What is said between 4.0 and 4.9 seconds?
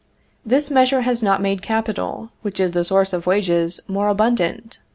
abundant.